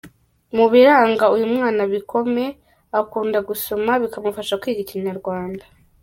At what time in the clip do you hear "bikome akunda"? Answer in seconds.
1.93-3.39